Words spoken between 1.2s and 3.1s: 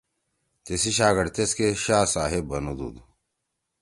تیسکے شاہ صاحب بنُودُود